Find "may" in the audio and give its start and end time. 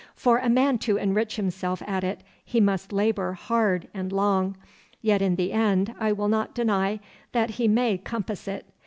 7.67-7.99